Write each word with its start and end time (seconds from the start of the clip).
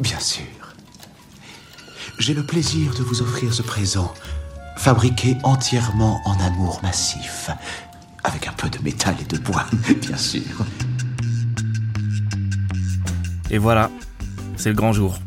Bien 0.00 0.20
sûr. 0.20 0.44
J'ai 2.18 2.34
le 2.34 2.44
plaisir 2.44 2.94
de 2.94 3.02
vous 3.02 3.20
offrir 3.20 3.52
ce 3.52 3.62
présent, 3.62 4.12
fabriqué 4.76 5.36
entièrement 5.42 6.20
en 6.24 6.38
amour 6.38 6.80
massif, 6.82 7.50
avec 8.22 8.46
un 8.46 8.52
peu 8.52 8.68
de 8.68 8.78
métal 8.82 9.16
et 9.20 9.24
de 9.24 9.38
bois, 9.38 9.66
bien 10.00 10.16
sûr. 10.16 10.42
Et 13.50 13.58
voilà, 13.58 13.90
c'est 14.56 14.68
le 14.68 14.74
grand 14.76 14.92
jour. 14.92 15.18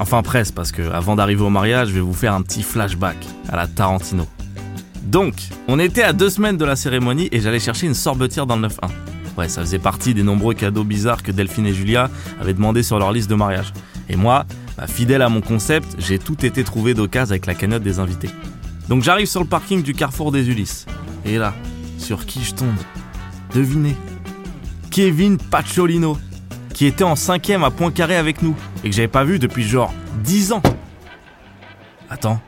Enfin 0.00 0.22
presque, 0.22 0.54
parce 0.54 0.72
que 0.72 0.82
avant 0.90 1.16
d'arriver 1.16 1.42
au 1.42 1.50
mariage, 1.50 1.88
je 1.88 1.94
vais 1.94 2.00
vous 2.00 2.14
faire 2.14 2.34
un 2.34 2.42
petit 2.42 2.62
flashback 2.62 3.16
à 3.48 3.56
la 3.56 3.66
Tarantino. 3.66 4.26
Donc, 5.02 5.34
on 5.68 5.78
était 5.78 6.02
à 6.02 6.12
deux 6.12 6.30
semaines 6.30 6.56
de 6.56 6.64
la 6.64 6.76
cérémonie 6.76 7.28
et 7.30 7.40
j'allais 7.40 7.60
chercher 7.60 7.86
une 7.86 7.94
sorbetière 7.94 8.46
dans 8.46 8.56
le 8.56 8.68
9-1. 8.68 8.90
Ouais, 9.36 9.48
ça 9.48 9.60
faisait 9.60 9.78
partie 9.78 10.14
des 10.14 10.24
nombreux 10.24 10.54
cadeaux 10.54 10.84
bizarres 10.84 11.22
que 11.22 11.30
Delphine 11.30 11.66
et 11.66 11.72
Julia 11.72 12.10
avaient 12.40 12.54
demandé 12.54 12.82
sur 12.82 12.98
leur 12.98 13.12
liste 13.12 13.30
de 13.30 13.36
mariage. 13.36 13.72
Et 14.08 14.16
moi, 14.16 14.46
bah, 14.76 14.86
fidèle 14.86 15.22
à 15.22 15.28
mon 15.28 15.40
concept, 15.40 15.96
j'ai 15.98 16.18
tout 16.18 16.44
été 16.44 16.64
trouvé 16.64 16.94
d'occasion 16.94 17.32
avec 17.32 17.46
la 17.46 17.54
cagnotte 17.54 17.82
des 17.82 17.98
invités. 17.98 18.30
Donc 18.88 19.02
j'arrive 19.02 19.26
sur 19.26 19.40
le 19.40 19.46
parking 19.46 19.82
du 19.82 19.94
carrefour 19.94 20.32
des 20.32 20.48
Ulysses. 20.48 20.86
Et 21.24 21.36
là, 21.36 21.54
sur 21.98 22.24
qui 22.26 22.42
je 22.42 22.54
tombe? 22.54 22.76
Devinez. 23.54 23.96
Kevin 24.90 25.36
Pacciolino, 25.36 26.18
qui 26.72 26.86
était 26.86 27.04
en 27.04 27.16
cinquième 27.16 27.64
à 27.64 27.70
Poincaré 27.70 28.16
avec 28.16 28.42
nous 28.42 28.56
et 28.82 28.90
que 28.90 28.96
j'avais 28.96 29.08
pas 29.08 29.24
vu 29.24 29.38
depuis 29.38 29.62
genre 29.64 29.92
10 30.24 30.52
ans. 30.52 30.62
Attends, 32.08 32.40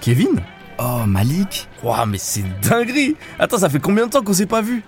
Kevin? 0.00 0.40
Oh, 0.80 1.04
Malik 1.06 1.68
Ouah, 1.82 2.06
mais 2.06 2.18
c'est 2.18 2.44
dinguerie 2.60 3.16
Attends, 3.38 3.58
ça 3.58 3.68
fait 3.68 3.80
combien 3.80 4.06
de 4.06 4.10
temps 4.10 4.22
qu'on 4.22 4.32
s'est 4.32 4.46
pas 4.46 4.62
vu? 4.62 4.84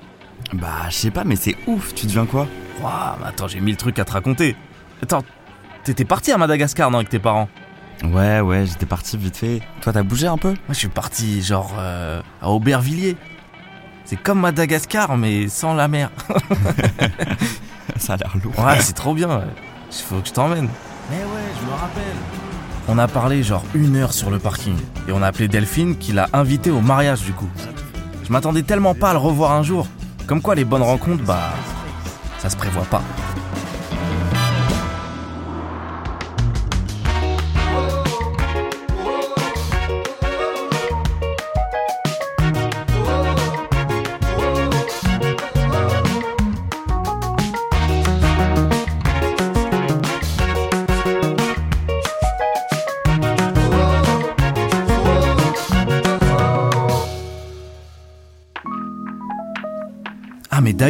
Bah, 0.53 0.89
je 0.89 0.95
sais 0.95 1.11
pas, 1.11 1.25
mais 1.25 1.37
c'est 1.37 1.57
ouf, 1.67 1.95
tu 1.95 2.07
deviens 2.07 2.27
quoi? 2.27 2.49
Ouah, 2.81 3.17
mais 3.21 3.27
attends, 3.29 3.49
j'ai 3.49 3.61
mille 3.61 3.77
trucs 3.77 3.99
à 3.99 4.05
te 4.05 4.13
raconter. 4.13 4.57
Attends, 5.03 5.25
t'étais 5.91 6.05
parti 6.05 6.31
à 6.31 6.39
Madagascar, 6.39 6.91
non, 6.91 6.99
avec 6.99 7.09
tes 7.09 7.19
parents 7.19 7.49
Ouais, 8.05 8.39
ouais, 8.41 8.65
j'étais 8.65 8.87
parti 8.87 9.17
vite 9.17 9.37
fait. 9.37 9.61
Toi, 9.81 9.93
t'as 9.93 10.05
bougé 10.05 10.29
un 10.29 10.39
peu 10.39 10.51
Moi, 10.51 10.59
je 10.71 10.75
suis 10.79 10.89
parti, 10.89 11.43
genre, 11.43 11.75
euh, 11.79 12.23
à 12.41 12.49
Aubervilliers. 12.49 13.17
C'est 14.05 14.17
comme 14.17 14.41
Madagascar, 14.41 15.17
mais 15.17 15.49
sans 15.49 15.75
la 15.75 15.89
mer. 15.89 16.11
Ça 17.97 18.15
a 18.15 18.17
l'air 18.17 18.35
lourd. 18.43 18.57
Ouais, 18.59 18.81
c'est 18.81 18.93
trop 18.93 19.15
bien. 19.15 19.29
ouais. 19.29 19.45
Il 19.91 20.03
faut 20.03 20.21
que 20.21 20.29
je 20.29 20.33
t'emmène. 20.33 20.69
Mais 21.11 21.17
ouais, 21.17 21.49
je 21.61 21.67
me 21.67 21.73
rappelle. 21.73 22.17
On 22.89 22.99
a 22.99 23.09
parlé 23.09 23.43
genre 23.43 23.65
une 23.75 23.97
heure 23.97 24.13
sur 24.13 24.31
le 24.31 24.39
parking. 24.39 24.77
Et 25.09 25.13
on 25.13 25.23
a 25.23 25.27
appelé 25.27 25.49
Delphine 25.49 25.97
qui 25.97 26.13
l'a 26.13 26.29
invité 26.33 26.71
au 26.71 26.81
mariage 26.81 27.23
du 27.23 27.33
coup. 27.33 27.49
Je 28.25 28.33
m'attendais 28.33 28.63
tellement 28.63 28.95
pas 28.95 29.11
à 29.11 29.13
le 29.13 29.19
revoir 29.19 29.53
un 29.53 29.63
jour. 29.65 29.89
Comme 30.27 30.41
quoi 30.41 30.55
les 30.55 30.65
bonnes 30.65 30.83
rencontres, 30.83 31.25
bah... 31.25 31.51
Ça 32.39 32.49
se 32.49 32.57
prévoit 32.57 32.85
pas. 32.85 33.03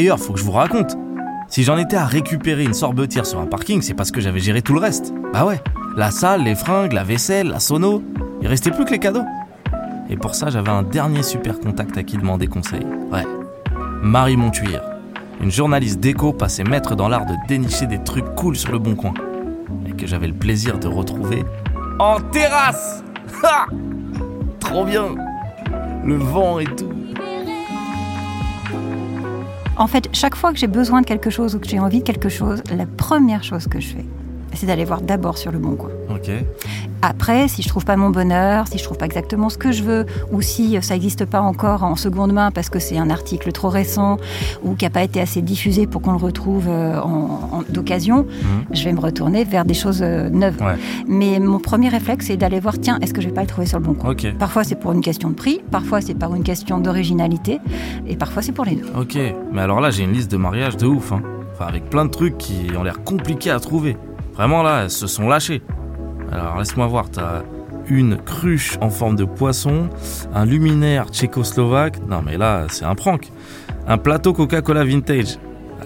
D'ailleurs, 0.00 0.18
faut 0.18 0.32
que 0.32 0.38
je 0.38 0.44
vous 0.44 0.52
raconte. 0.52 0.96
Si 1.48 1.62
j'en 1.62 1.76
étais 1.76 1.96
à 1.96 2.06
récupérer 2.06 2.64
une 2.64 2.72
sorbetière 2.72 3.26
sur 3.26 3.38
un 3.38 3.44
parking, 3.44 3.82
c'est 3.82 3.92
parce 3.92 4.10
que 4.10 4.22
j'avais 4.22 4.40
géré 4.40 4.62
tout 4.62 4.72
le 4.72 4.80
reste. 4.80 5.12
Bah 5.30 5.44
ouais, 5.44 5.60
la 5.94 6.10
salle, 6.10 6.42
les 6.42 6.54
fringues, 6.54 6.94
la 6.94 7.04
vaisselle, 7.04 7.48
la 7.48 7.60
sono, 7.60 8.02
il 8.40 8.48
restait 8.48 8.70
plus 8.70 8.86
que 8.86 8.92
les 8.92 8.98
cadeaux. 8.98 9.24
Et 10.08 10.16
pour 10.16 10.34
ça, 10.34 10.48
j'avais 10.48 10.70
un 10.70 10.82
dernier 10.82 11.22
super 11.22 11.60
contact 11.60 11.98
à 11.98 12.02
qui 12.02 12.16
demander 12.16 12.46
conseil. 12.46 12.80
Ouais, 13.12 13.26
Marie 14.02 14.38
Montuire, 14.38 14.80
une 15.42 15.50
journaliste 15.50 16.00
déco 16.00 16.32
passée 16.32 16.64
maître 16.64 16.94
dans 16.94 17.08
l'art 17.08 17.26
de 17.26 17.34
dénicher 17.46 17.86
des 17.86 18.02
trucs 18.02 18.34
cool 18.36 18.56
sur 18.56 18.72
le 18.72 18.78
bon 18.78 18.94
coin. 18.94 19.12
Et 19.86 19.92
que 19.92 20.06
j'avais 20.06 20.28
le 20.28 20.34
plaisir 20.34 20.78
de 20.78 20.88
retrouver 20.88 21.44
en 21.98 22.18
terrasse 22.20 23.04
Ha 23.42 23.66
Trop 24.60 24.86
bien 24.86 25.14
Le 26.06 26.14
vent 26.14 26.58
et 26.58 26.64
tout. 26.64 26.99
En 29.76 29.86
fait, 29.86 30.08
chaque 30.12 30.34
fois 30.34 30.52
que 30.52 30.58
j'ai 30.58 30.66
besoin 30.66 31.00
de 31.00 31.06
quelque 31.06 31.30
chose 31.30 31.54
ou 31.54 31.58
que 31.58 31.68
j'ai 31.68 31.78
envie 31.78 32.00
de 32.00 32.04
quelque 32.04 32.28
chose, 32.28 32.62
la 32.76 32.86
première 32.86 33.42
chose 33.42 33.66
que 33.66 33.80
je 33.80 33.88
fais, 33.88 34.04
c'est 34.54 34.66
d'aller 34.66 34.84
voir 34.84 35.00
d'abord 35.00 35.38
sur 35.38 35.52
le 35.52 35.58
bon 35.58 35.76
coin. 35.76 35.90
Après, 37.02 37.48
si 37.48 37.62
je 37.62 37.68
trouve 37.68 37.86
pas 37.86 37.96
mon 37.96 38.10
bonheur, 38.10 38.68
si 38.68 38.76
je 38.76 38.84
trouve 38.84 38.98
pas 38.98 39.06
exactement 39.06 39.48
ce 39.48 39.56
que 39.56 39.72
je 39.72 39.82
veux, 39.82 40.06
ou 40.32 40.42
si 40.42 40.76
ça 40.82 40.94
n'existe 40.94 41.24
pas 41.24 41.40
encore 41.40 41.82
en 41.82 41.96
seconde 41.96 42.32
main 42.32 42.50
parce 42.50 42.68
que 42.68 42.78
c'est 42.78 42.98
un 42.98 43.08
article 43.08 43.52
trop 43.52 43.70
récent 43.70 44.18
ou 44.62 44.74
qui 44.74 44.84
n'a 44.84 44.90
pas 44.90 45.02
été 45.02 45.18
assez 45.18 45.40
diffusé 45.40 45.86
pour 45.86 46.02
qu'on 46.02 46.12
le 46.12 46.18
retrouve 46.18 46.66
euh, 46.68 47.00
d'occasion, 47.70 48.26
je 48.72 48.84
vais 48.84 48.92
me 48.92 49.00
retourner 49.00 49.44
vers 49.44 49.64
des 49.64 49.72
choses 49.72 50.02
euh, 50.02 50.28
neuves. 50.28 50.60
Ouais. 50.60 50.76
Mais 51.08 51.38
mon 51.40 51.58
premier 51.58 51.88
réflexe, 51.88 52.26
c'est 52.26 52.36
d'aller 52.36 52.60
voir, 52.60 52.78
tiens, 52.78 52.98
est-ce 53.00 53.14
que 53.14 53.22
je 53.22 53.28
vais 53.28 53.34
pas 53.34 53.42
le 53.42 53.46
trouver 53.46 53.66
sur 53.66 53.78
le 53.78 53.84
bon 53.86 53.94
coin? 53.94 54.14
Parfois, 54.38 54.64
c'est 54.64 54.78
pour 54.78 54.92
une 54.92 55.00
question 55.00 55.30
de 55.30 55.34
prix, 55.34 55.62
parfois, 55.70 56.02
c'est 56.02 56.14
par 56.14 56.34
une 56.34 56.42
question 56.42 56.78
d'originalité, 56.78 57.60
et 58.06 58.16
parfois, 58.16 58.42
c'est 58.42 58.52
pour 58.52 58.66
les 58.66 58.76
deux. 58.76 58.86
Ok, 58.98 59.16
mais 59.52 59.62
alors 59.62 59.80
là 59.80 59.90
j'ai 59.90 60.04
une 60.04 60.12
liste 60.12 60.30
de 60.30 60.36
mariage 60.36 60.76
de 60.76 60.86
ouf, 60.86 61.12
hein. 61.12 61.22
Enfin 61.52 61.66
avec 61.66 61.90
plein 61.90 62.04
de 62.04 62.10
trucs 62.10 62.38
qui 62.38 62.68
ont 62.78 62.82
l'air 62.82 63.02
compliqués 63.04 63.50
à 63.50 63.60
trouver. 63.60 63.96
Vraiment 64.40 64.62
là, 64.62 64.84
elles 64.84 64.90
se 64.90 65.06
sont 65.06 65.28
lâchées. 65.28 65.60
Alors 66.32 66.56
laisse-moi 66.56 66.86
voir, 66.86 67.10
t'as 67.10 67.42
une 67.88 68.16
cruche 68.16 68.78
en 68.80 68.88
forme 68.88 69.14
de 69.14 69.26
poisson, 69.26 69.90
un 70.32 70.46
luminaire 70.46 71.10
tchécoslovaque, 71.10 71.98
non 72.08 72.22
mais 72.24 72.38
là 72.38 72.64
c'est 72.70 72.86
un 72.86 72.94
prank, 72.94 73.30
un 73.86 73.98
plateau 73.98 74.32
Coca-Cola 74.32 74.82
vintage. 74.82 75.36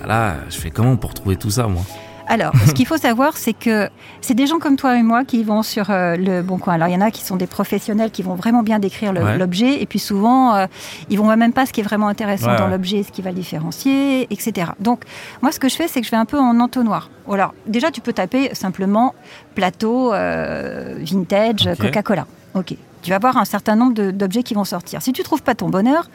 Ah, 0.01 0.07
Là, 0.07 0.35
je 0.51 0.57
fais 0.57 0.71
comment 0.71 0.95
pour 0.95 1.15
trouver 1.15 1.35
tout 1.35 1.51
ça 1.51 1.67
moi? 1.67 1.83
Alors, 2.27 2.53
ce 2.67 2.73
qu'il 2.73 2.87
faut 2.87 2.97
savoir, 2.97 3.37
c'est 3.37 3.53
que 3.53 3.89
c'est 4.23 4.33
des 4.35 4.47
gens 4.47 4.59
comme 4.59 4.77
toi 4.77 4.97
et 4.97 5.03
moi 5.03 5.25
qui 5.25 5.43
vont 5.45 5.63
sur 5.63 5.91
euh, 5.91 6.17
le 6.17 6.41
bon 6.43 6.57
coin. 6.59 6.75
Alors, 6.75 6.89
il 6.89 6.95
y 6.95 6.97
en 6.97 7.03
a 7.03 7.11
qui 7.11 7.23
sont 7.23 7.37
des 7.37 7.47
professionnels 7.47 8.11
qui 8.11 8.23
vont 8.23 8.35
vraiment 8.35 8.63
bien 8.63 8.79
décrire 8.79 9.13
Ouais. 9.13 9.37
l'objet, 9.37 9.83
et 9.83 9.87
puis 9.87 9.99
souvent, 9.99 10.55
euh, 10.55 10.67
ils 11.11 11.19
vont 11.19 11.25
voir 11.25 11.37
même 11.37 11.53
pas 11.53 11.67
ce 11.67 11.73
qui 11.73 11.81
est 11.81 11.85
vraiment 11.85 12.09
intéressant 12.09 12.53
Ouais, 12.53 12.57
dans 12.57 12.67
l'objet, 12.69 13.03
ce 13.03 13.13
qui 13.13 13.21
va 13.21 13.31
le 13.31 13.37
différencier, 13.37 14.23
etc. 14.33 14.71
Donc, 14.81 15.05
moi, 15.43 15.53
ce 15.53 15.61
que 15.61 15.69
je 15.69 15.77
fais, 15.77 15.87
c'est 15.87 16.01
que 16.01 16.07
je 16.07 16.11
vais 16.11 16.17
un 16.17 16.25
peu 16.25 16.39
en 16.39 16.59
entonnoir. 16.61 17.11
Alors, 17.31 17.53
déjà, 17.67 17.91
tu 17.91 18.01
peux 18.01 18.13
taper 18.15 18.55
simplement 18.55 19.15
plateau 19.55 20.13
euh, 20.15 20.97
vintage. 21.01 21.69
Coca-Cola. 21.79 22.27
Ok. 22.55 22.75
Tu 23.03 23.11
vas 23.11 23.17
avoir 23.17 23.37
un 23.37 23.45
certain 23.45 23.77
nombre 23.77 23.93
d'objets 24.13 24.43
qui 24.43 24.55
vont 24.55 24.65
sortir. 24.65 25.03
Si 25.03 25.13
tu 25.13 25.23
trouves 25.23 25.43
pas 25.43 25.55
ton 25.55 25.69
bonheur, 25.69 26.09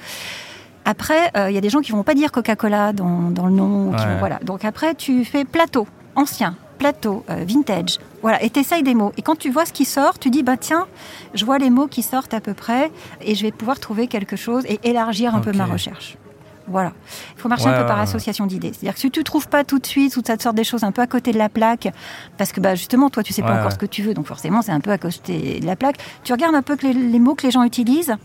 après, 0.86 1.30
euh, 1.38 1.52
il 1.52 1.54
y 1.54 1.58
a 1.58 1.62
des 1.62 1.70
gens 1.70 1.82
qui 1.82 1.92
vont 1.92 2.02
pas 2.04 2.16
dire 2.16 2.32
Coca-Cola 2.32 2.94
dans, 2.94 3.30
dans 3.30 3.46
le 3.46 3.52
nom. 3.54 3.92
qui 3.92 4.04
Ouais. 4.04 4.14
vont- 4.14 4.18
voilà. 4.20 4.40
Donc 4.44 4.66
après, 4.66 4.96
tu 4.96 5.24
fais 5.24 5.46
plateau, 5.46 5.88
ancien, 6.20 6.56
plateau, 6.78 7.24
euh, 7.30 7.46
vintage. 7.48 7.98
Voilà, 8.22 8.44
et 8.44 8.50
t'essayes 8.50 8.84
des 8.84 8.94
mots. 8.94 9.14
Et 9.18 9.22
quand 9.22 9.38
tu 9.38 9.50
vois 9.50 9.66
ce 9.66 9.74
qui 9.74 9.86
sort, 9.86 10.20
tu 10.20 10.30
dis, 10.30 10.44
bah 10.44 10.58
tiens, 10.58 10.86
je 11.34 11.46
vois 11.46 11.58
les 11.58 11.70
mots 11.70 11.88
qui 11.88 12.04
sortent 12.04 12.34
à 12.34 12.42
peu 12.42 12.54
près, 12.54 12.92
et 13.22 13.36
je 13.36 13.44
vais 13.44 13.52
pouvoir 13.52 13.80
trouver 13.80 14.08
quelque 14.08 14.36
chose 14.36 14.66
et 14.68 14.80
élargir 14.84 15.34
un 15.34 15.40
peu 15.40 15.54
ma 15.54 15.66
recherche. 15.66 16.18
Voilà. 16.68 16.92
Il 17.36 17.42
faut 17.42 17.50
marcher 17.50 17.66
Ouais, 17.66 17.74
un 17.74 17.82
peu 17.82 17.88
par 17.88 18.00
association 18.00 18.46
d'idées. 18.46 18.72
C'est-à-dire 18.74 18.94
que 18.94 19.00
si 19.00 19.10
tu 19.10 19.24
trouves 19.24 19.48
pas 19.48 19.64
tout 19.64 19.80
de 19.80 19.88
suite, 19.88 20.16
ou 20.18 20.22
ça 20.24 20.38
te 20.38 20.44
sort 20.44 20.54
des 20.54 20.64
choses 20.64 20.84
un 20.84 20.92
peu 20.92 21.02
à 21.02 21.08
côté 21.08 21.32
de 21.32 21.38
la 21.40 21.50
plaque, 21.50 21.88
parce 22.38 22.52
que 22.52 22.62
bah, 22.62 22.76
justement, 22.76 23.10
toi, 23.10 23.24
tu 23.24 23.34
sais 23.34 23.42
pas 23.42 23.54
encore 23.54 23.66
ouais. 23.66 23.72
ce 23.72 23.78
que 23.80 23.88
tu 23.88 24.04
veux, 24.04 24.14
donc 24.14 24.28
forcément, 24.28 24.62
c'est 24.62 24.72
un 24.72 24.80
peu 24.80 24.92
à 24.92 25.00
côté 25.00 25.60
de 25.62 25.66
la 25.66 25.76
plaque. 25.76 25.98
Tu 26.24 26.32
regardes 26.32 26.54
un 26.54 26.62
peu 26.62 26.76
que 26.76 26.86
les, 26.86 26.94
les 26.94 27.20
mots 27.20 27.34
que 27.34 27.48
les 27.48 27.52
gens 27.52 27.64
utilisent 27.64 28.16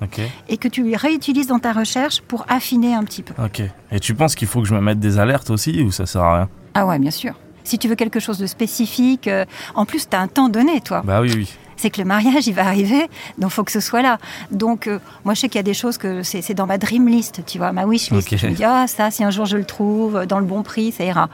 et 0.51 0.59
que 0.59 0.69
tu 0.69 0.83
les 0.83 0.97
réutilises 0.97 1.47
dans 1.47 1.59
ta 1.61 1.73
recherche 1.73 2.21
pour 2.21 2.45
affiner 2.49 2.93
un 2.95 3.05
petit 3.05 3.23
peu. 3.23 3.33
Ok. 3.43 3.63
Et 3.91 4.01
tu 4.01 4.15
penses 4.15 4.35
qu'il 4.35 4.49
faut 4.49 4.61
que 4.61 4.69
je 4.69 4.75
me 4.75 4.81
mette 4.81 5.01
des 5.01 5.19
alertes 5.19 5.49
aussi 5.49 5.81
ou 5.83 5.91
ça 5.91 6.05
sert 6.05 6.23
à 6.23 6.37
rien? 6.37 6.49
Ah 6.75 6.85
ouais, 6.85 6.99
bien 6.99 7.13
sûr. 7.13 7.35
Si 7.65 7.79
tu 7.79 7.89
veux 7.89 7.95
quelque 7.97 8.21
chose 8.21 8.39
de 8.39 8.47
spécifique, 8.47 9.27
euh, 9.29 9.45
en 9.75 9.85
plus, 9.87 10.09
tu 10.09 10.17
as 10.17 10.21
un 10.21 10.29
temps 10.29 10.49
donné, 10.49 10.81
toi. 10.81 11.03
Bah 11.05 11.21
oui, 11.21 11.33
oui. 11.35 11.53
C'est 11.77 11.91
que 11.91 12.01
le 12.01 12.07
mariage, 12.07 12.47
il 12.47 12.55
va 12.55 12.67
arriver, 12.67 13.09
donc 13.37 13.51
faut 13.51 13.65
que 13.65 13.73
ce 13.73 13.81
soit 13.81 14.01
là. 14.01 14.19
Donc, 14.53 14.87
euh, 14.87 15.01
moi, 15.25 15.35
je 15.35 15.41
sais 15.41 15.49
qu'il 15.49 15.59
y 15.59 15.61
a 15.61 15.65
des 15.65 15.75
choses 15.75 15.99
que 15.99 16.23
c'est 16.23 16.55
dans 16.55 16.67
ma 16.67 16.79
dream 16.79 17.09
list, 17.09 17.43
tu 17.47 17.59
vois, 17.59 17.73
ma 17.73 17.85
wish 17.85 18.11
list. 18.11 18.33
Ok. 18.33 18.39
Je 18.39 18.47
me 18.47 18.53
dis, 18.53 18.63
ah, 18.65 18.87
ça, 18.87 19.11
si 19.11 19.25
un 19.25 19.31
jour 19.31 19.45
je 19.45 19.57
le 19.57 19.65
trouve, 19.65 20.17
euh, 20.19 20.25
dans 20.27 20.39
le 20.39 20.45
bon 20.47 20.63
prix, 20.63 20.93
ça 20.93 21.05
ira. 21.05 21.29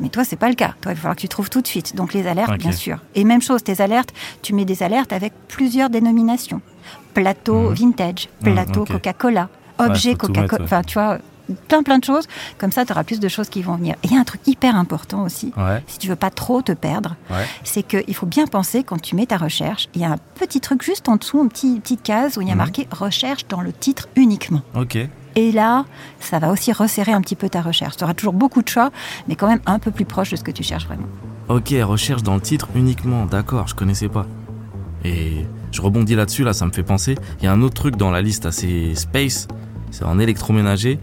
Mais 0.00 0.08
toi, 0.08 0.24
c'est 0.24 0.36
pas 0.36 0.48
le 0.48 0.54
cas. 0.54 0.74
Toi, 0.80 0.92
il 0.92 0.94
va 0.94 1.00
falloir 1.00 1.14
que 1.16 1.20
tu 1.20 1.28
trouves 1.28 1.50
tout 1.50 1.60
de 1.60 1.66
suite. 1.66 1.94
Donc, 1.94 2.14
les 2.14 2.26
alertes, 2.26 2.56
bien 2.56 2.72
sûr. 2.72 2.98
Et 3.14 3.24
même 3.24 3.42
chose, 3.42 3.62
tes 3.62 3.82
alertes, 3.82 4.14
tu 4.40 4.54
mets 4.54 4.64
des 4.64 4.82
alertes 4.82 5.12
avec 5.12 5.34
plusieurs 5.48 5.90
dénominations. 5.90 6.62
Plateau 7.12 7.68
Mhm. 7.70 7.74
vintage, 7.74 8.28
Mhm, 8.42 8.52
plateau. 8.54 8.84
Coca-Cola, 8.86 9.48
objet 9.78 10.14
Coca-Cola. 10.14 10.58
ouais. 10.58 10.64
Enfin, 10.64 10.82
tu 10.82 10.94
vois, 10.94 11.18
plein, 11.68 11.82
plein 11.82 11.98
de 11.98 12.04
choses. 12.04 12.26
Comme 12.58 12.72
ça, 12.72 12.84
tu 12.84 12.92
auras 12.92 13.04
plus 13.04 13.20
de 13.20 13.28
choses 13.28 13.48
qui 13.48 13.62
vont 13.62 13.76
venir. 13.76 13.94
Et 14.02 14.08
il 14.08 14.12
y 14.12 14.16
a 14.16 14.20
un 14.20 14.24
truc 14.24 14.40
hyper 14.46 14.76
important 14.76 15.22
aussi 15.24 15.52
Ouais. 15.56 15.82
si 15.86 15.98
tu 15.98 16.08
veux 16.08 16.16
pas 16.16 16.30
trop 16.30 16.62
te 16.62 16.72
perdre, 16.72 17.16
Ouais. 17.30 17.46
c'est 17.64 17.82
qu'il 17.82 18.14
faut 18.14 18.26
bien 18.26 18.46
penser 18.46 18.82
quand 18.84 19.00
tu 19.00 19.16
mets 19.16 19.26
ta 19.26 19.36
recherche, 19.36 19.88
il 19.94 20.00
y 20.00 20.04
a 20.04 20.10
un 20.12 20.18
petit 20.36 20.60
truc 20.60 20.82
juste 20.82 21.08
en 21.08 21.16
dessous, 21.16 21.42
une 21.42 21.48
petite, 21.48 21.82
petite 21.82 22.02
case 22.02 22.36
où 22.38 22.42
il 22.42 22.48
y 22.48 22.50
a 22.50 22.54
Mhm. 22.54 22.58
marqué 22.58 22.88
recherche 22.90 23.46
dans 23.48 23.60
le 23.60 23.72
titre 23.72 24.08
uniquement. 24.16 24.62
Ok. 24.74 24.98
Et 25.34 25.50
là, 25.52 25.86
ça 26.20 26.38
va 26.38 26.50
aussi 26.50 26.72
resserrer 26.72 27.12
un 27.12 27.20
petit 27.22 27.36
peu 27.36 27.48
ta 27.48 27.62
recherche. 27.62 27.96
Tu 27.96 28.04
auras 28.04 28.12
toujours 28.14 28.34
beaucoup 28.34 28.60
de 28.62 28.68
choix, 28.68 28.90
mais 29.28 29.34
quand 29.34 29.48
même 29.48 29.60
un 29.66 29.78
peu 29.78 29.90
plus 29.90 30.04
proche 30.04 30.30
de 30.30 30.36
ce 30.36 30.44
que 30.44 30.50
tu 30.50 30.62
cherches 30.62 30.86
vraiment. 30.86 31.06
Ok, 31.48 31.74
recherche 31.82 32.22
dans 32.22 32.34
le 32.34 32.40
titre 32.40 32.68
uniquement, 32.74 33.24
d'accord, 33.26 33.66
je 33.66 33.74
connaissais 33.74 34.08
pas. 34.08 34.26
Et 35.04 35.46
je 35.72 35.80
rebondis 35.82 36.14
là-dessus, 36.14 36.44
là, 36.44 36.52
ça 36.52 36.66
me 36.66 36.70
fait 36.70 36.82
penser. 36.82 37.16
Il 37.40 37.44
y 37.44 37.48
a 37.48 37.52
un 37.52 37.62
autre 37.62 37.74
truc 37.74 37.96
dans 37.96 38.10
la 38.10 38.22
liste 38.22 38.46
assez 38.46 38.94
space, 38.94 39.48
c'est 39.90 40.04
en 40.04 40.18
électroménager. 40.18 41.00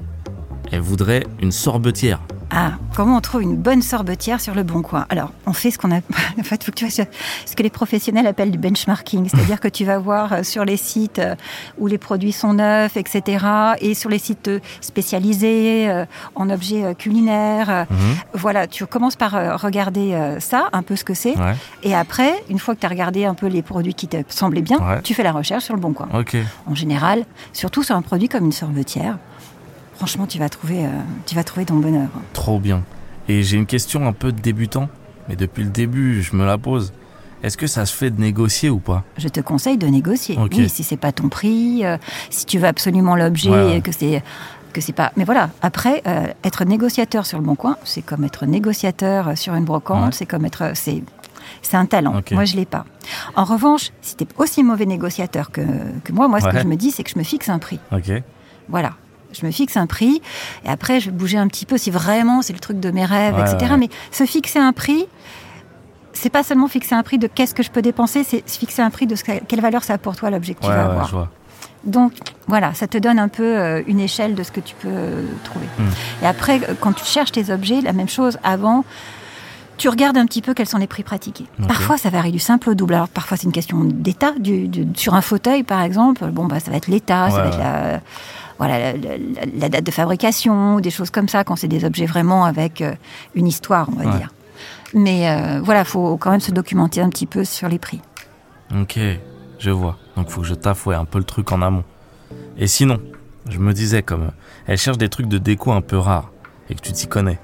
Elle 0.72 0.82
voudrait 0.82 1.26
une 1.42 1.52
sorbetière. 1.52 2.20
Ah, 2.52 2.72
comment 2.96 3.18
on 3.18 3.22
trouve 3.22 3.44
une 3.44 3.56
bonne 3.56 3.84
sorbetière 3.84 4.42
sur 4.42 4.56
le 4.56 4.64
bon 4.64 4.82
coin? 4.82 5.06
Alors, 5.10 5.32
on 5.46 5.54
fait 5.54 5.70
ce 5.70 5.78
qu'on 5.78 5.92
a. 5.96 6.00
Ce 6.42 7.56
que 7.56 7.62
les 7.64 7.70
professionnels 7.70 8.26
appellent 8.26 8.50
du 8.50 8.58
benchmarking, 8.58 9.30
c'est-à-dire 9.30 9.60
que 9.60 9.68
tu 9.68 9.86
vas 9.86 10.00
voir 10.00 10.34
euh, 10.34 10.44
sur 10.44 10.66
les 10.66 10.78
sites 10.78 11.20
euh, 11.20 11.36
où 11.78 11.86
les 11.86 12.00
produits 12.00 12.32
sont 12.32 12.54
neufs, 12.54 12.98
etc., 12.98 13.46
et 13.82 13.94
sur 13.94 14.10
les 14.10 14.18
sites 14.18 14.48
euh, 14.48 14.60
spécialisés 14.82 15.90
en 16.36 16.50
objets 16.50 16.96
culinaires. 16.96 17.86
Mhm. 17.90 17.98
Voilà, 18.34 18.66
tu 18.68 18.86
commences 18.86 19.16
par 19.16 19.60
regarder 19.62 20.38
ça, 20.40 20.70
un 20.74 20.82
peu 20.84 20.96
ce 20.96 21.04
que 21.04 21.14
c'est, 21.14 21.38
Ouais, 21.38 21.56
et 21.84 21.96
après, 21.96 22.34
une 22.50 22.60
fois 22.60 22.76
que 22.76 22.80
tu 22.80 22.86
as 22.86 22.90
regardé 22.90 23.26
un 23.26 23.34
peu 23.34 23.48
les 23.48 23.62
produits 23.62 23.94
qui 23.94 24.08
te 24.08 24.18
semblaient 24.30 24.62
bien, 24.62 24.78
Ouais. 24.78 25.02
tu 25.04 25.14
fais 25.14 25.24
la 25.24 25.32
recherche 25.32 25.64
sur 25.66 25.76
le 25.76 25.80
bon 25.82 25.94
coin. 25.94 26.10
En 26.68 26.76
général, 26.76 27.26
surtout 27.54 27.84
sur 27.84 27.96
un 27.96 28.02
produit 28.02 28.30
comme 28.30 28.46
une 28.46 28.52
sorbetière, 28.52 29.18
franchement, 30.00 30.28
tu 30.28 30.40
vas 30.40 30.48
trouver, 30.48 30.86
euh, 30.86 30.90
tu 31.26 31.36
vas 31.36 31.44
trouver 31.44 31.66
ton 31.66 31.76
bonheur. 31.76 32.08
Trop 32.32 32.58
bien. 32.58 32.84
Et 33.28 33.44
j'ai 33.44 33.58
une 33.58 33.66
question 33.66 34.08
un 34.08 34.14
peu 34.14 34.32
de 34.32 34.40
débutant, 34.40 34.88
mais 35.28 35.36
depuis 35.36 35.62
le 35.64 35.70
début, 35.70 36.24
je 36.24 36.38
me 36.38 36.46
la 36.46 36.58
pose. 36.58 36.94
Est-ce 37.44 37.58
que 37.58 37.68
ça 37.68 37.86
se 37.86 37.94
fait 37.94 38.10
de 38.10 38.20
négocier 38.20 38.70
ou 38.70 38.80
pas? 38.80 39.04
Je 39.18 39.28
te 39.28 39.42
conseille 39.42 39.78
de 39.78 39.88
négocier. 39.88 40.38
Oui, 40.40 40.70
si 40.70 40.84
c'est 40.84 40.98
pas 40.98 41.12
ton 41.12 41.28
prix, 41.28 41.86
euh, 41.86 41.98
si 42.30 42.46
tu 42.46 42.60
veux 42.60 42.68
absolument 42.68 43.18
l'objet, 43.18 43.50
Ouais, 43.50 43.82
que 43.82 43.92
c'est 43.92 44.24
que 44.72 44.80
c'est 44.80 44.94
pas. 44.94 45.12
Mais 45.18 45.26
voilà. 45.26 45.50
Après, 45.62 46.02
euh, 46.08 46.28
être 46.46 46.64
négociateur 46.64 47.26
sur 47.26 47.38
le 47.38 47.44
bon 47.44 47.56
coin, 47.56 47.76
c'est 47.84 48.02
comme 48.02 48.24
être 48.24 48.46
négociateur 48.46 49.38
sur 49.38 49.54
une 49.56 49.66
brocante. 49.66 50.06
Ouais. 50.06 50.12
C'est 50.14 50.26
comme 50.26 50.46
être. 50.46 50.72
C'est 50.76 51.04
c'est 51.62 51.76
un 51.78 51.86
talent. 51.88 52.22
Moi, 52.32 52.46
je 52.46 52.56
l'ai 52.56 52.66
pas. 52.66 52.86
En 53.36 53.44
revanche, 53.44 53.92
si 54.02 54.16
tu 54.16 54.24
es 54.24 54.28
aussi 54.38 54.64
mauvais 54.64 54.86
négociateur 54.86 55.52
que, 55.52 55.62
que 56.06 56.14
moi, 56.14 56.28
moi, 56.30 56.40
ce 56.40 56.48
que 56.48 56.60
je 56.60 56.68
me 56.68 56.76
dis, 56.78 56.92
c'est 56.92 57.04
que 57.04 57.10
je 57.10 57.20
me 57.20 57.24
fixe 57.24 57.50
un 57.50 57.60
prix. 57.60 57.80
Ok. 57.92 58.12
Voilà. 58.70 58.94
Je 59.32 59.46
me 59.46 59.52
fixe 59.52 59.78
un 59.78 59.86
prix 59.88 60.22
et 60.66 60.70
après 60.70 61.00
je 61.00 61.06
vais 61.10 61.16
bouger 61.16 61.38
un 61.38 61.48
petit 61.48 61.66
peu 61.66 61.78
si 61.78 61.92
vraiment 61.92 62.42
c'est 62.42 62.54
le 62.54 62.60
truc 62.60 62.80
de 62.80 62.92
mes 62.92 63.06
rêves, 63.06 63.36
Ouais, 63.36 63.42
etc. 63.52 63.72
ouais. 63.74 63.78
Mais 63.78 63.90
se 64.12 64.26
fixer 64.26 64.60
un 64.60 64.74
prix, 64.74 65.06
c'est 66.14 66.30
pas 66.30 66.44
seulement 66.44 66.68
fixer 66.68 66.96
un 66.96 67.04
prix 67.04 67.18
de 67.20 67.28
qu'est-ce 67.28 67.54
que 67.54 67.64
je 67.64 67.70
peux 67.72 67.82
dépenser, 67.82 68.24
c'est 68.24 68.48
se 68.50 68.58
fixer 68.58 68.82
un 68.82 68.90
prix 68.90 69.06
de 69.08 69.16
ce 69.16 69.24
que- 69.24 69.44
quelle 69.48 69.62
valeur 69.62 69.84
ça 69.84 69.94
a 69.94 69.98
pour 69.98 70.16
toi 70.16 70.30
l'objet 70.30 70.54
que 70.56 70.62
tu 70.62 70.68
Ouais, 70.68 70.74
vas 70.76 70.86
ouais, 70.86 70.90
avoir. 70.92 71.08
je 71.08 71.12
vois. 71.16 71.30
Donc 71.86 72.14
voilà, 72.48 72.74
ça 72.74 72.88
te 72.88 72.98
donne 72.98 73.20
un 73.20 73.30
peu 73.30 73.44
euh, 73.58 73.82
une 73.88 74.00
échelle 74.02 74.36
de 74.36 74.44
ce 74.44 74.52
que 74.52 74.60
tu 74.60 74.76
peux 74.76 74.90
euh, 74.92 75.24
trouver. 75.46 75.66
Hmm. 75.78 76.24
Et 76.24 76.28
après, 76.28 76.60
euh, 76.68 76.74
quand 76.80 76.92
tu 76.94 77.06
cherches 77.06 77.32
tes 77.32 77.52
objets, 77.52 77.82
la 77.82 77.94
même 77.94 78.10
chose 78.10 78.38
avant. 78.44 78.84
Tu 79.78 79.88
regardes 79.88 80.18
un 80.18 80.26
petit 80.26 80.42
peu 80.42 80.54
quels 80.54 80.68
sont 80.68 80.78
les 80.78 80.88
prix 80.88 81.04
pratiqués. 81.04 81.46
Parfois, 81.66 81.98
ça 81.98 82.10
varie 82.10 82.34
du 82.34 82.40
simple 82.40 82.70
au 82.70 82.74
double. 82.74 82.96
Alors, 82.96 83.08
parfois, 83.08 83.38
c'est 83.38 83.46
une 83.46 83.54
question 83.54 83.86
d'état. 83.86 84.34
Du, 84.38 84.68
du- 84.68 84.86
sur 85.00 85.14
un 85.14 85.22
fauteuil, 85.22 85.64
par 85.64 85.82
exemple, 85.84 86.26
bon, 86.32 86.48
bah, 86.48 86.60
ça 86.60 86.70
va 86.70 86.76
être 86.76 86.88
l'état, 86.90 87.30
ça 87.30 87.38
Ouais, 87.38 87.42
va 87.44 87.48
être 87.48 87.58
la, 87.60 88.00
voilà, 88.60 88.94
la, 88.94 88.98
la- 88.98 89.18
la- 89.18 89.46
la 89.58 89.70
date 89.70 89.84
de 89.86 89.92
fabrication, 89.92 90.76
ou 90.76 90.82
des 90.82 90.92
choses 90.92 91.10
comme 91.10 91.28
ça, 91.28 91.44
quand 91.44 91.56
c'est 91.56 91.68
des 91.68 91.84
objets 91.86 92.06
vraiment 92.06 92.46
avec 92.46 92.82
euh, 92.82 92.94
une 93.34 93.48
histoire, 93.48 93.90
on 93.92 93.96
va 94.04 94.06
Ouais. 94.12 94.18
dire. 94.18 94.30
Mais 94.94 95.30
euh, 95.30 95.62
voilà, 95.64 95.84
faut 95.86 96.18
quand 96.18 96.30
même 96.32 96.40
se 96.40 96.52
documenter 96.52 97.02
un 97.02 97.10
petit 97.10 97.26
peu 97.26 97.44
sur 97.46 97.68
les 97.70 97.80
prix. 97.80 98.02
Ok, 98.80 99.00
je 99.58 99.72
vois. 99.72 99.98
Donc 100.16 100.30
faut 100.30 100.42
que 100.42 100.48
je 100.48 100.54
taffe 100.54 100.86
ouais, 100.86 100.96
un 100.96 101.06
peu 101.06 101.18
le 101.18 101.24
truc 101.24 101.52
en 101.52 101.62
amont. 101.62 101.84
Et 102.58 102.68
sinon, 102.68 103.00
je 103.50 103.58
me 103.60 103.74
disais 103.74 104.04
comme 104.04 104.24
euh, 104.24 104.32
elle 104.68 104.78
cherche 104.78 104.98
des 104.98 105.10
trucs 105.10 105.28
de 105.28 105.38
déco 105.38 105.72
un 105.72 105.82
peu 105.82 105.98
rares 105.98 106.30
et 106.70 106.76
que 106.76 106.82
tu 106.82 106.92
t'y 106.92 107.08
connais. 107.08 107.40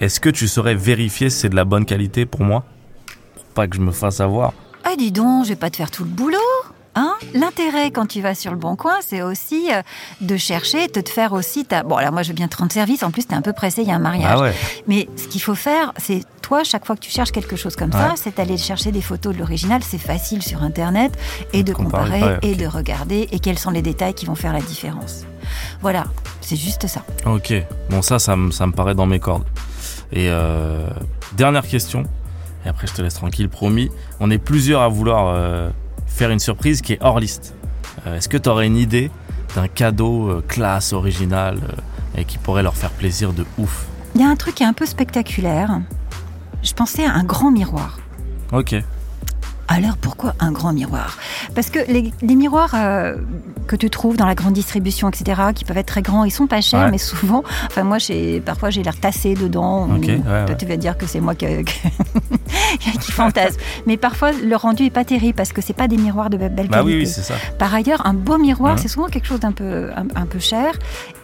Est-ce 0.00 0.20
que 0.20 0.28
tu 0.28 0.46
saurais 0.48 0.74
vérifier 0.74 1.30
si 1.30 1.38
c'est 1.40 1.48
de 1.48 1.56
la 1.56 1.64
bonne 1.64 1.84
qualité 1.86 2.26
pour 2.26 2.42
moi? 2.42 2.64
Pour 3.34 3.44
pas 3.54 3.66
que 3.68 3.76
je 3.76 3.80
me 3.80 3.92
fasse 3.92 4.20
avoir. 4.20 4.52
Ah, 4.84 4.94
dis 4.98 5.10
donc, 5.12 5.44
je 5.44 5.50
vais 5.50 5.56
pas 5.56 5.70
te 5.70 5.76
faire 5.76 5.90
tout 5.90 6.04
le 6.04 6.10
boulot. 6.10 6.36
L'intérêt 7.38 7.90
quand 7.90 8.06
tu 8.06 8.20
vas 8.20 8.34
sur 8.34 8.50
le 8.52 8.56
bon 8.58 8.76
coin, 8.76 8.94
c'est 9.06 9.22
aussi 9.22 9.68
euh, 9.72 9.82
de 10.20 10.36
chercher, 10.36 10.88
de 10.88 11.00
te 11.00 11.10
faire 11.10 11.32
aussi 11.32 11.64
ta... 11.64 11.82
Bon, 11.82 11.96
alors 11.96 12.12
moi, 12.12 12.22
je 12.22 12.28
veux 12.28 12.34
bien 12.34 12.48
te 12.48 12.56
rendre 12.56 12.72
service. 12.72 13.02
En 13.02 13.10
plus, 13.10 13.26
t'es 13.26 13.34
un 13.34 13.42
peu 13.42 13.52
pressé, 13.52 13.82
il 13.82 13.88
y 13.88 13.92
a 13.92 13.94
un 13.94 13.98
mariage. 14.00 14.30
Ah 14.36 14.40
ouais. 14.40 14.54
Mais 14.86 15.08
ce 15.16 15.28
qu'il 15.28 15.40
faut 15.42 15.54
faire, 15.54 15.92
c'est 15.96 16.22
toi, 16.42 16.62
chaque 16.64 16.84
fois 16.86 16.94
que 16.96 17.00
tu 17.00 17.10
cherches 17.10 17.32
quelque 17.32 17.56
chose 17.56 17.74
comme 17.76 17.92
ça, 17.92 18.14
c'est 18.16 18.38
aller 18.38 18.56
chercher 18.56 18.92
des 18.92 19.00
photos 19.02 19.34
de 19.34 19.40
l'original. 19.40 19.82
C'est 19.82 19.98
facile 19.98 20.42
sur 20.42 20.62
Internet 20.62 21.12
et 21.52 21.62
de 21.64 21.72
comparer, 21.72 22.38
et 22.42 22.54
de 22.54 22.66
regarder 22.66 23.28
et 23.32 23.40
quels 23.40 23.58
sont 23.58 23.70
les 23.70 23.82
détails 23.82 24.14
qui 24.14 24.26
vont 24.26 24.36
faire 24.36 24.52
la 24.52 24.60
différence. 24.60 25.24
Voilà, 25.80 26.04
c'est 26.40 26.56
juste 26.56 26.86
ça. 26.86 27.02
Ok. 27.26 27.52
Bon 27.90 28.00
ça, 28.02 28.18
ça, 28.18 28.36
me- 28.36 28.50
ça 28.52 28.66
me 28.66 28.72
paraît 28.72 28.94
dans 28.94 29.06
mes 29.06 29.18
cordes. 29.20 29.44
Et 30.12 30.28
euh, 30.30 30.88
dernière 31.32 31.66
question. 31.66 32.04
Et 32.64 32.68
après, 32.68 32.86
je 32.86 32.92
te 32.94 33.02
laisse 33.02 33.14
tranquille, 33.14 33.48
promis. 33.48 33.90
On 34.20 34.30
est 34.30 34.38
plusieurs 34.38 34.82
à 34.82 34.88
vouloir 34.88 35.26
euh, 35.34 35.70
faire 36.16 36.30
une 36.30 36.38
surprise 36.40 36.80
qui 36.80 36.94
est 36.94 36.98
hors 37.02 37.20
liste. 37.20 37.54
Euh, 38.06 38.16
Est-ce 38.16 38.28
que 38.28 38.38
tu 38.38 38.48
aurais 38.48 38.66
une 38.66 38.76
idée 38.76 39.10
d'un 39.54 39.68
cadeau 39.68 40.30
euh, 40.30 40.44
classe, 40.46 40.94
original, 40.94 41.58
euh, 41.62 42.20
et 42.20 42.24
qui 42.24 42.38
pourrait 42.38 42.62
leur 42.62 42.74
faire 42.74 42.90
plaisir 42.90 43.34
de 43.34 43.44
ouf? 43.58 43.86
Il 44.14 44.22
y 44.22 44.24
a 44.24 44.28
un 44.28 44.36
truc 44.36 44.54
qui 44.54 44.62
est 44.62 44.66
un 44.66 44.72
peu 44.72 44.86
spectaculaire. 44.86 45.78
Je 46.62 46.72
pensais 46.72 47.04
à 47.04 47.12
un 47.12 47.22
grand 47.22 47.50
miroir. 47.50 47.98
Ok. 48.50 48.74
Alors 49.68 49.96
pourquoi 49.96 50.34
un 50.38 50.52
grand 50.52 50.72
miroir? 50.72 51.18
Parce 51.54 51.70
que 51.70 51.80
les, 51.90 52.12
les 52.22 52.34
miroirs 52.36 52.70
euh, 52.74 53.16
que 53.66 53.74
tu 53.74 53.90
trouves 53.90 54.16
dans 54.16 54.26
la 54.26 54.34
grande 54.36 54.52
distribution, 54.54 55.08
etc., 55.08 55.40
qui 55.54 55.64
peuvent 55.64 55.76
être 55.78 55.86
très 55.88 56.02
grands, 56.02 56.24
ils 56.24 56.30
sont 56.30 56.46
pas 56.46 56.60
chers, 56.60 56.84
Ouais. 56.84 56.90
mais 56.92 56.98
souvent, 56.98 57.42
enfin 57.66 57.82
moi, 57.82 57.96
parfois 58.44 58.70
j'ai 58.70 58.82
l'air 58.84 58.98
tassé 58.98 59.34
dedans. 59.34 59.84
Ok, 59.90 60.04
ou- 60.04 60.28
ouais, 60.30 60.44
toi, 60.46 60.54
tu 60.54 60.66
vas 60.66 60.76
dire 60.76 60.96
que 60.96 61.06
c'est 61.06 61.20
moi 61.20 61.34
qui 63.00 63.12
fantasme. 63.12 63.58
mais 63.86 63.96
parfois, 63.96 64.32
le 64.32 64.56
rendu 64.56 64.84
est 64.84 64.90
pas 64.90 65.04
terrible 65.04 65.34
parce 65.34 65.52
que 65.52 65.60
c'est 65.60 65.72
pas 65.72 65.88
des 65.88 65.96
miroirs 65.96 66.30
de 66.30 66.36
belle 66.36 66.52
Bah 66.68 66.82
oui, 66.84 66.92
qualité. 66.92 66.96
oui, 66.98 67.06
c'est 67.06 67.22
ça. 67.22 67.34
Par 67.58 67.74
ailleurs, 67.74 68.06
un 68.06 68.14
beau 68.14 68.38
miroir, 68.38 68.74
Mhm. 68.74 68.78
c'est 68.78 68.88
souvent 68.88 69.06
quelque 69.08 69.26
chose 69.26 69.40
d'un 69.40 69.52
peu, 69.52 69.90
un, 69.96 70.06
un 70.20 70.26
peu 70.26 70.38
cher. 70.38 70.74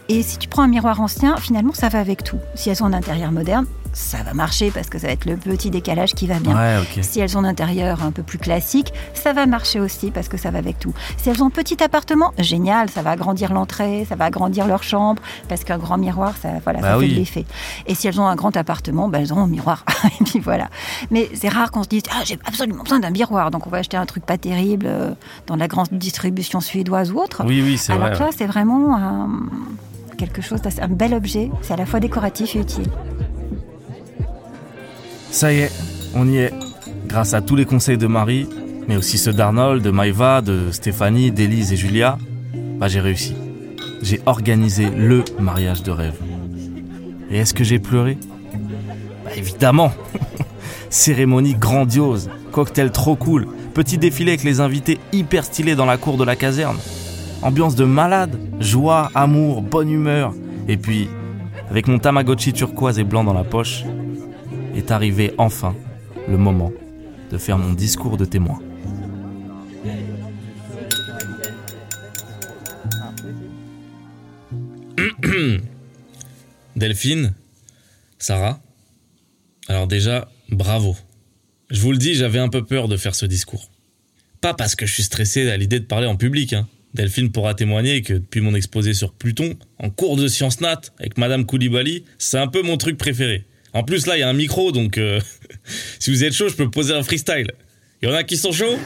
Et 0.09 0.21
si 0.21 0.37
tu 0.37 0.49
prends 0.49 0.63
un 0.63 0.67
miroir 0.67 0.99
ancien, 0.99 1.37
finalement, 1.37 1.73
ça 1.73 1.87
va 1.89 1.99
avec 1.99 2.23
tout. 2.23 2.37
Si 2.55 2.69
elles 2.69 2.83
ont 2.83 2.87
un 2.87 2.93
intérieur 2.93 3.31
moderne, 3.31 3.65
ça 3.93 4.23
va 4.23 4.33
marcher 4.33 4.71
parce 4.71 4.89
que 4.89 4.97
ça 4.97 5.07
va 5.07 5.13
être 5.13 5.25
le 5.25 5.37
petit 5.37 5.69
décalage 5.69 6.13
qui 6.15 6.25
va 6.27 6.39
bien. 6.39 6.55
Ouais. 6.57 6.83
Si 7.03 7.19
elles 7.19 7.37
ont 7.37 7.41
un 7.41 7.45
intérieur 7.45 8.03
un 8.03 8.11
peu 8.11 8.23
plus 8.23 8.39
classique, 8.39 8.91
ça 9.13 9.33
va 9.33 9.45
marcher 9.45 9.79
aussi 9.79 10.09
parce 10.11 10.27
que 10.27 10.37
ça 10.37 10.49
va 10.51 10.57
avec 10.59 10.79
tout. 10.79 10.93
Si 11.17 11.29
elles 11.29 11.41
ont 11.43 11.47
un 11.47 11.51
petit 11.51 11.81
appartement, 11.83 12.31
génial, 12.39 12.89
ça 12.89 13.01
va 13.03 13.11
agrandir 13.11 13.53
l'entrée, 13.53 14.05
ça 14.09 14.15
va 14.15 14.25
agrandir 14.25 14.65
leur 14.67 14.81
chambre 14.83 15.21
parce 15.47 15.63
qu'un 15.63 15.77
grand 15.77 15.97
miroir, 15.97 16.33
ça, 16.41 16.49
voilà, 16.63 16.79
Bah 16.81 16.87
ça 16.93 16.97
oui. 16.97 17.07
fait 17.07 17.13
de 17.13 17.19
l'effet. 17.19 17.45
Et 17.87 17.93
si 17.95 18.07
elles 18.07 18.19
ont 18.19 18.25
un 18.27 18.35
grand 18.35 18.55
appartement, 18.57 19.09
bah, 19.09 19.19
elles 19.21 19.31
auront 19.31 19.43
un 19.43 19.47
miroir. 19.47 19.85
Et 20.19 20.23
puis 20.23 20.39
voilà. 20.39 20.69
Mais 21.11 21.29
c'est 21.35 21.49
rare 21.49 21.69
qu'on 21.71 21.83
se 21.83 21.89
dise 21.89 22.03
ah 22.11 22.21
j'ai 22.25 22.39
absolument 22.45 22.83
besoin 22.83 22.99
d'un 22.99 23.11
miroir, 23.11 23.51
donc 23.51 23.67
on 23.67 23.69
va 23.69 23.77
acheter 23.77 23.97
un 23.97 24.05
truc 24.07 24.25
pas 24.25 24.37
terrible 24.37 24.87
euh, 24.89 25.11
dans 25.47 25.55
la 25.55 25.67
grande 25.67 25.89
distribution 25.91 26.61
suédoise 26.61 27.11
ou 27.11 27.19
autre. 27.19 27.43
Oui, 27.45 27.61
oui, 27.63 27.77
c'est 27.77 27.93
Alors 27.93 28.07
vrai. 28.07 28.17
que 28.17 28.23
là, 28.23 28.29
c'est 28.35 28.47
vraiment 28.47 28.97
un- 28.97 29.29
quelque 30.17 30.41
chose, 30.41 30.59
un 30.81 30.87
bel 30.87 31.13
objet. 31.13 31.51
C'est 31.61 31.73
à 31.73 31.77
la 31.77 31.85
fois 31.85 31.99
décoratif 31.99 32.55
et 32.55 32.59
utile. 32.59 32.85
Ça 35.33 35.51
y 35.51 35.61
est, 35.61 35.71
on 36.13 36.27
y 36.27 36.37
est. 36.37 36.53
Grâce 37.07 37.33
à 37.33 37.41
tous 37.41 37.55
les 37.55 37.65
conseils 37.65 37.97
de 37.97 38.05
Marie, 38.05 38.47
mais 38.87 38.97
aussi 38.97 39.17
ceux 39.17 39.33
d'Arnold, 39.33 39.81
de 39.81 39.89
Maïva, 39.89 40.41
de 40.41 40.69
Stéphanie, 40.69 41.31
d'Élise 41.31 41.73
et 41.73 41.75
Julia, 41.75 42.19
bah 42.77 42.87
j'ai 42.87 42.99
réussi. 42.99 43.33
J'ai 44.03 44.21
organisé 44.27 44.91
le 44.95 45.23
mariage 45.39 45.81
de 45.81 45.89
rêve. 45.89 46.13
Et 47.31 47.39
est-ce 47.39 47.55
que 47.55 47.63
j'ai 47.63 47.79
pleuré? 47.79 48.19
Bah 49.25 49.31
évidemment 49.35 49.91
Cérémonie 50.91 51.55
grandiose, 51.55 52.29
cocktail 52.51 52.91
trop 52.91 53.15
cool, 53.15 53.47
petit 53.73 53.97
défilé 53.97 54.33
avec 54.33 54.43
les 54.43 54.59
invités 54.59 54.99
hyper 55.13 55.45
stylés 55.45 55.75
dans 55.75 55.87
la 55.87 55.97
cour 55.97 56.17
de 56.17 56.23
la 56.23 56.35
caserne. 56.35 56.77
Ambiance 57.41 57.73
de 57.73 57.85
malade, 57.85 58.37
joie, 58.59 59.09
amour, 59.15 59.63
bonne 59.63 59.89
humeur. 59.89 60.31
Et 60.67 60.77
puis, 60.77 61.09
avec 61.71 61.87
mon 61.87 61.97
Tamagotchi 61.97 62.53
turquoise 62.53 62.99
et 62.99 63.03
blanc 63.03 63.23
dans 63.23 63.33
la 63.33 63.43
poche, 63.43 63.83
est 64.73 64.91
arrivé 64.91 65.33
enfin 65.37 65.75
le 66.27 66.37
moment 66.37 66.71
de 67.31 67.37
faire 67.37 67.57
mon 67.57 67.73
discours 67.73 68.17
de 68.17 68.25
témoin. 68.25 68.59
Delphine, 76.75 77.33
Sarah, 78.19 78.61
alors 79.67 79.87
déjà, 79.87 80.29
bravo. 80.49 80.95
Je 81.69 81.79
vous 81.81 81.91
le 81.91 81.97
dis, 81.97 82.15
j'avais 82.15 82.39
un 82.39 82.49
peu 82.49 82.63
peur 82.65 82.87
de 82.87 82.97
faire 82.97 83.15
ce 83.15 83.25
discours. 83.25 83.69
Pas 84.41 84.53
parce 84.53 84.75
que 84.75 84.85
je 84.85 84.93
suis 84.93 85.03
stressé 85.03 85.49
à 85.49 85.57
l'idée 85.57 85.79
de 85.79 85.85
parler 85.85 86.07
en 86.07 86.15
public. 86.17 86.53
hein. 86.53 86.67
Delphine 86.93 87.31
pourra 87.31 87.55
témoigner 87.55 88.01
que 88.01 88.13
depuis 88.13 88.41
mon 88.41 88.53
exposé 88.53 88.93
sur 88.93 89.13
Pluton, 89.13 89.55
en 89.79 89.89
cours 89.89 90.15
de 90.15 90.27
sciences 90.27 90.61
nat 90.61 90.81
avec 90.99 91.17
Madame 91.17 91.45
Koulibaly, 91.45 92.05
c'est 92.17 92.37
un 92.37 92.47
peu 92.47 92.61
mon 92.61 92.77
truc 92.77 92.97
préféré. 92.97 93.45
En 93.73 93.83
plus 93.83 94.05
là, 94.05 94.17
il 94.17 94.19
y 94.19 94.23
a 94.23 94.29
un 94.29 94.33
micro, 94.33 94.71
donc 94.71 94.97
euh, 94.97 95.19
si 95.99 96.11
vous 96.11 96.23
êtes 96.23 96.33
chaud, 96.33 96.49
je 96.49 96.55
peux 96.55 96.69
poser 96.69 96.93
un 96.93 97.03
freestyle. 97.03 97.51
Il 98.01 98.09
y 98.09 98.11
en 98.11 98.15
a 98.15 98.23
qui 98.23 98.35
sont 98.35 98.51
chauds? 98.51 98.77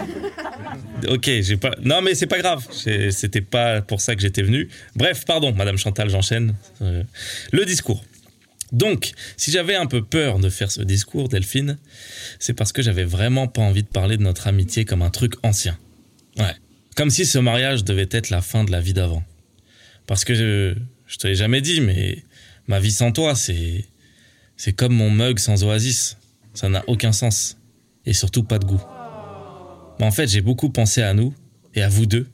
Ok, 1.08 1.26
j'ai 1.42 1.58
pas. 1.58 1.76
Non, 1.82 2.02
mais 2.02 2.14
c'est 2.14 2.28
pas 2.28 2.38
grave. 2.38 2.68
C'était 2.72 3.42
pas 3.42 3.82
pour 3.82 4.00
ça 4.00 4.16
que 4.16 4.22
j'étais 4.22 4.44
venu. 4.44 4.70
Bref, 4.96 5.26
pardon, 5.26 5.52
Madame 5.54 5.78
Chantal, 5.78 6.10
j'enchaîne. 6.10 6.54
Euh, 6.84 7.04
le 7.52 7.66
discours. 7.66 8.04
Donc, 8.72 9.14
si 9.36 9.50
j'avais 9.50 9.76
un 9.76 9.88
peu 9.88 10.04
peur 10.04 10.38
de 10.38 10.50
faire 10.50 10.70
ce 10.70 10.82
discours, 10.82 11.30
Delphine, 11.30 11.80
c'est 12.38 12.54
parce 12.54 12.72
que 12.72 12.84
j'avais 12.84 13.06
vraiment 13.06 13.48
pas 13.48 13.62
envie 13.62 13.84
de 13.84 13.88
parler 13.88 14.18
de 14.18 14.24
notre 14.24 14.46
amitié 14.48 14.86
comme 14.86 15.02
un 15.02 15.10
truc 15.10 15.34
ancien. 15.42 15.78
Ouais. 16.38 16.54
Comme 16.96 17.10
si 17.10 17.26
ce 17.26 17.40
mariage 17.40 17.84
devait 17.84 18.10
être 18.12 18.30
la 18.30 18.42
fin 18.42 18.66
de 18.66 18.72
la 18.72 18.82
vie 18.82 18.94
d'avant. 18.94 19.24
Parce 20.06 20.26
que 20.26 20.36
je, 20.36 20.76
je 21.08 21.18
te 21.18 21.28
l'ai 21.28 21.36
jamais 21.36 21.62
dit, 21.62 21.82
mais 21.82 22.24
ma 22.68 22.80
vie 22.80 22.92
sans 22.92 23.12
toi, 23.12 23.34
c'est, 23.36 23.86
c'est 24.58 24.74
comme 24.74 24.94
mon 24.94 25.12
mug 25.12 25.40
sans 25.40 25.64
oasis. 25.64 26.18
Ça 26.54 26.68
n'a 26.68 26.84
aucun 26.88 27.12
sens. 27.12 27.58
Et 28.06 28.14
surtout 28.14 28.44
pas 28.44 28.58
de 28.58 28.66
goût. 28.66 28.82
Mais 30.00 30.06
en 30.06 30.12
fait, 30.12 30.28
j'ai 30.28 30.42
beaucoup 30.42 30.70
pensé 30.70 31.02
à 31.02 31.14
nous 31.14 31.34
et 31.76 31.84
à 31.84 31.90
vous 31.90 32.06
deux 32.06 32.28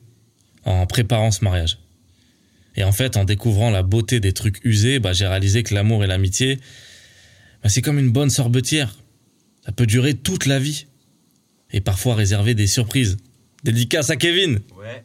en 0.64 0.86
préparant 0.86 1.30
ce 1.30 1.44
mariage. 1.44 1.78
Et 2.76 2.84
en 2.84 2.92
fait, 2.92 3.16
en 3.16 3.24
découvrant 3.24 3.70
la 3.70 3.82
beauté 3.82 4.20
des 4.20 4.32
trucs 4.32 4.64
usés, 4.64 4.98
bah, 4.98 5.12
j'ai 5.12 5.26
réalisé 5.26 5.62
que 5.62 5.74
l'amour 5.74 6.02
et 6.02 6.06
l'amitié, 6.06 6.58
bah, 7.62 7.68
c'est 7.68 7.82
comme 7.82 7.98
une 7.98 8.10
bonne 8.10 8.30
sorbetière. 8.30 8.96
Ça 9.64 9.72
peut 9.72 9.86
durer 9.86 10.14
toute 10.14 10.46
la 10.46 10.58
vie. 10.58 10.86
Et 11.72 11.80
parfois 11.80 12.14
réserver 12.14 12.54
des 12.54 12.66
surprises. 12.66 13.16
Dédicace 13.64 14.10
à 14.10 14.16
Kevin. 14.16 14.60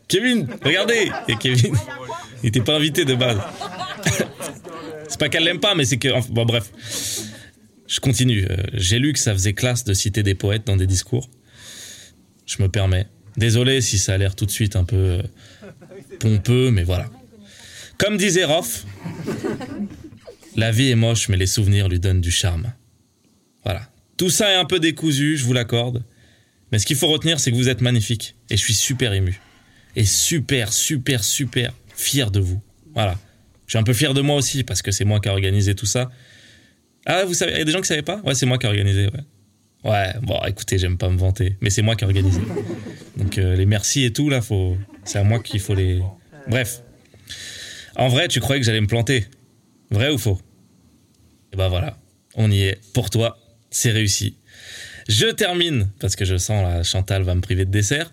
Kevin, 0.08 0.48
regardez. 0.64 1.12
Et 1.28 1.36
Kevin, 1.36 1.76
il 2.44 2.46
n'était 2.46 2.62
pas 2.62 2.76
invité 2.76 3.06
de 3.06 3.16
base. 3.16 3.40
C'est 5.10 5.20
pas 5.20 5.30
qu'elle 5.30 5.44
l'aime 5.44 5.60
pas, 5.60 5.76
mais 5.76 5.86
c'est 5.86 5.98
que... 5.98 6.10
Bon, 6.32 6.46
bref. 6.46 6.72
Je 7.88 8.00
continue. 8.00 8.46
Euh, 8.50 8.58
J'ai 8.74 9.00
lu 9.00 9.14
que 9.14 9.20
ça 9.20 9.34
faisait 9.34 9.54
classe 9.54 9.84
de 9.84 9.94
citer 9.94 10.24
des 10.24 10.36
poètes 10.36 10.66
dans 10.66 10.78
des 10.78 10.88
discours. 10.88 11.30
Je 12.46 12.62
me 12.62 12.70
permets. 12.70 13.08
Désolé 13.36 13.82
si 13.82 13.98
ça 13.98 14.14
a 14.14 14.18
l'air 14.18 14.36
tout 14.36 14.46
de 14.46 14.52
suite 14.52 14.76
un 14.76 14.84
peu 14.84 14.96
euh, 14.96 15.22
pompeux, 16.20 16.72
mais 16.72 16.84
voilà. 16.84 17.10
Comme 17.98 18.18
disait 18.18 18.46
Roff, 18.46 18.86
la 20.56 20.72
vie 20.72 20.90
est 20.90 20.96
moche, 20.96 21.30
mais 21.30 21.38
les 21.38 21.48
souvenirs 21.48 21.90
lui 21.90 22.00
donnent 22.00 22.22
du 22.22 22.32
charme. 22.32 22.72
Voilà. 23.64 23.90
Tout 24.18 24.30
ça 24.30 24.52
est 24.52 24.56
un 24.56 24.66
peu 24.66 24.80
décousu, 24.80 25.38
je 25.38 25.44
vous 25.44 25.54
l'accorde. 25.54 26.04
Mais 26.72 26.80
ce 26.80 26.86
qu'il 26.86 26.96
faut 26.96 27.08
retenir, 27.08 27.40
c'est 27.40 27.52
que 27.52 27.56
vous 27.56 27.70
êtes 27.70 27.82
magnifique. 27.82 28.36
Et 28.50 28.58
je 28.58 28.64
suis 28.64 28.74
super 28.74 29.14
ému. 29.14 29.42
Et 29.96 30.06
super, 30.06 30.72
super, 30.72 31.24
super 31.24 31.74
fier 31.96 32.32
de 32.32 32.40
vous. 32.40 32.62
Voilà. 32.94 33.18
Je 33.70 33.74
suis 33.74 33.78
un 33.78 33.84
peu 33.84 33.94
fier 33.94 34.16
de 34.16 34.22
moi 34.22 34.36
aussi, 34.36 34.64
parce 34.64 34.82
que 34.82 34.90
c'est 34.90 35.06
moi 35.06 35.20
qui 35.20 35.30
ai 35.30 35.32
organisé 35.32 35.76
tout 35.76 35.86
ça. 35.86 36.10
Ah, 37.06 37.24
vous 37.26 37.36
savez, 37.36 37.52
il 37.52 37.60
y 37.60 37.62
a 37.62 37.66
des 37.66 37.72
gens 37.72 37.82
qui 37.82 37.88
savaient 37.88 38.02
pas? 38.02 38.20
Ouais, 38.26 38.34
c'est 38.34 38.48
moi 38.48 38.58
qui 38.58 38.66
ai 38.66 38.70
organisé, 38.70 39.08
ouais. 39.84 40.14
Bon, 40.24 40.42
écoutez, 40.48 40.80
j'aime 40.80 40.98
pas 40.98 41.08
me 41.08 41.20
vanter, 41.20 41.56
mais 41.62 41.70
c'est 41.70 41.84
moi 41.84 41.96
qui 41.96 42.04
ai 42.04 42.08
organisé. 42.08 42.42
Donc 43.16 43.38
euh, 43.38 43.56
les 43.56 43.68
merci 43.68 44.06
et 44.06 44.12
tout, 44.12 44.28
là, 44.28 44.42
faut... 44.42 44.76
c'est 45.04 45.20
à 45.20 45.24
moi 45.24 45.38
qu'il 45.38 45.60
faut 45.60 45.76
les... 45.76 46.02
Bref. 46.48 46.82
En 47.96 48.08
vrai, 48.08 48.28
tu 48.28 48.40
croyais 48.40 48.60
que 48.60 48.66
j'allais 48.66 48.82
me 48.82 48.88
planter? 48.88 49.28
Vrai 49.92 50.10
ou 50.10 50.18
faux? 50.18 50.42
Et 51.54 51.56
ben 51.56 51.68
voilà, 51.68 51.96
on 52.34 52.50
y 52.50 52.62
est. 52.62 52.80
Pour 52.96 53.12
toi, 53.12 53.38
c'est 53.70 53.92
réussi. 53.92 54.36
Je 55.08 55.28
termine, 55.28 55.92
parce 56.00 56.16
que 56.16 56.26
je 56.26 56.38
sens 56.38 56.64
la 56.64 56.82
Chantal 56.82 57.22
va 57.22 57.36
me 57.36 57.42
priver 57.42 57.66
de 57.66 57.72
dessert. 57.72 58.12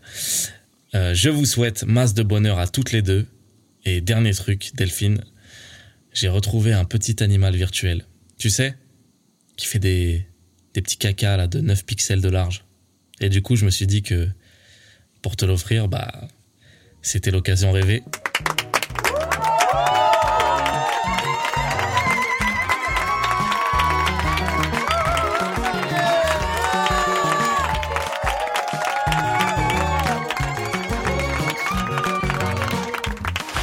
Euh, 0.94 1.14
je 1.14 1.30
vous 1.30 1.46
souhaite 1.46 1.84
masse 1.84 2.12
de 2.12 2.22
bonheur 2.22 2.58
à 2.58 2.66
toutes 2.66 2.92
les 2.92 3.00
deux. 3.00 3.24
Et 3.86 4.02
dernier 4.02 4.34
truc, 4.34 4.72
Delphine, 4.74 5.22
j'ai 6.16 6.28
retrouvé 6.30 6.72
un 6.72 6.86
petit 6.86 7.22
animal 7.22 7.54
virtuel. 7.54 8.06
Tu 8.38 8.48
sais 8.48 8.74
Qui 9.58 9.66
fait 9.66 9.78
des, 9.78 10.26
des 10.72 10.80
petits 10.80 10.96
cacas 10.96 11.36
là, 11.36 11.46
de 11.46 11.60
9 11.60 11.84
pixels 11.84 12.22
de 12.22 12.28
large. 12.30 12.64
Et 13.20 13.28
du 13.28 13.42
coup, 13.42 13.54
je 13.54 13.66
me 13.66 13.70
suis 13.70 13.86
dit 13.86 14.02
que 14.02 14.26
pour 15.20 15.36
te 15.36 15.44
l'offrir, 15.44 15.88
bah, 15.88 16.26
c'était 17.02 17.30
l'occasion 17.30 17.70
rêvée. 17.70 18.02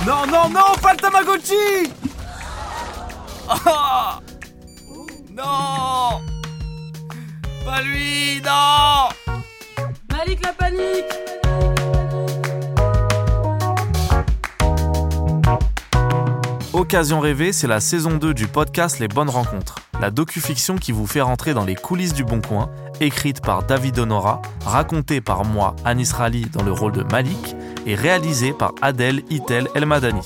Non, 0.06 0.28
non, 0.28 0.50
non, 0.50 0.76
pas 0.80 0.94
le 0.94 1.00
Tamagotchi 1.00 2.03
Non. 5.36 6.22
Pas 7.66 7.82
lui, 7.82 8.42
non. 8.44 9.10
Malik 10.12 10.44
la 10.44 10.54
panique. 10.54 11.24
Occasion 16.74 17.20
rêvée, 17.20 17.52
c'est 17.54 17.68
la 17.68 17.80
saison 17.80 18.18
2 18.18 18.34
du 18.34 18.48
podcast 18.48 19.00
Les 19.00 19.08
Bonnes 19.08 19.30
Rencontres, 19.30 19.78
la 20.00 20.12
docu-fiction 20.12 20.78
qui 20.78 20.92
vous 20.92 21.08
fait 21.08 21.22
rentrer 21.22 21.54
dans 21.54 21.66
les 21.66 21.76
coulisses 21.76 22.14
du 22.14 22.24
Bon 22.24 22.42
Coin, 22.42 22.70
écrite 23.00 23.42
par 23.42 23.64
David 23.64 23.98
Honora, 24.00 24.42
racontée 24.66 25.22
par 25.22 25.46
moi, 25.46 25.76
Anis 25.86 26.12
Rali, 26.12 26.46
dans 26.52 26.64
le 26.64 26.72
rôle 26.72 26.92
de 26.92 27.04
Malik, 27.04 27.56
et 27.88 27.96
réalisée 27.96 28.54
par 28.54 28.74
Adèle 28.82 29.24
Itel 29.30 29.68
Elmadani. 29.74 30.22